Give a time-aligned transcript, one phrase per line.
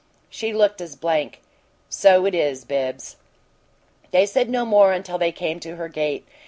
[0.31, 1.41] She looked as blank.
[1.87, 3.17] "So it is, Bibbs."
[4.09, 6.25] They said no more until they came to her gate.